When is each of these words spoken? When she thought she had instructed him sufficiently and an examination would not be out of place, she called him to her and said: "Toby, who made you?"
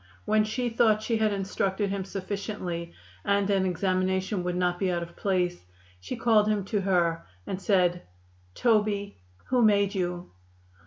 When 0.25 0.43
she 0.43 0.67
thought 0.69 1.03
she 1.03 1.17
had 1.19 1.31
instructed 1.31 1.91
him 1.91 2.05
sufficiently 2.05 2.91
and 3.23 3.47
an 3.51 3.67
examination 3.67 4.43
would 4.43 4.55
not 4.55 4.79
be 4.79 4.91
out 4.91 5.03
of 5.03 5.15
place, 5.15 5.63
she 5.99 6.15
called 6.15 6.47
him 6.47 6.65
to 6.73 6.81
her 6.81 7.27
and 7.45 7.61
said: 7.61 8.01
"Toby, 8.55 9.19
who 9.49 9.61
made 9.61 9.93
you?" 9.93 10.31